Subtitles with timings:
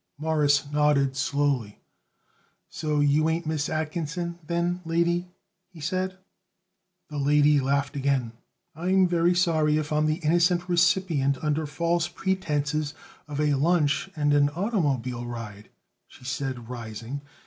[0.17, 1.79] Morris nodded slowly.
[2.71, 5.27] "So you ain't Miss Atkinson, then, lady?"
[5.69, 6.17] he said.
[7.09, 8.31] The lady laughed again.
[8.75, 12.95] "I'm very sorry if I'm the innocent recipient under false pretenses
[13.27, 15.69] of a lunch and an automobile ride,"
[16.07, 17.21] she said, rising.